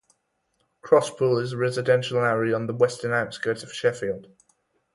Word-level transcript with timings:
Crosspool 0.83 1.39
is 1.43 1.53
a 1.53 1.57
residential 1.57 2.17
area 2.17 2.55
on 2.55 2.65
the 2.65 2.73
western 2.73 3.11
outskirts 3.13 3.61
of 3.61 3.71
Sheffield. 3.71 4.29